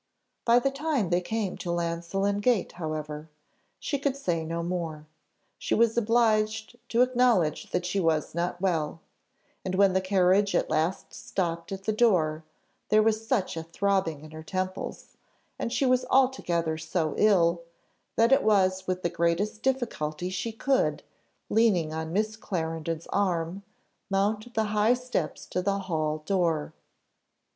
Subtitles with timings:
[0.45, 3.29] By the time they came to Llansillen gate, however,
[3.77, 5.05] she could say no more;
[5.59, 8.99] she was obliged to acknowledge that she was not well;
[9.63, 12.43] and when the carriage at last stopped at the door,
[12.89, 15.17] there was such a throbbing in her temples,
[15.59, 17.61] and she was altogether so ill,
[18.15, 21.03] that it was with the greatest difficulty she could,
[21.47, 23.61] leaning on Miss Clarendon's arm,
[24.09, 26.73] mount the high steps to the hall door.